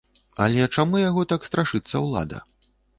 [0.45, 2.45] Але чаму яго так страшыцца ўлада?